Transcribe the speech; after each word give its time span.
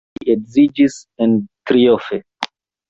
Li 0.19 0.31
edziĝis 0.35 0.97
en 1.27 1.39
trifoje. 1.45 2.23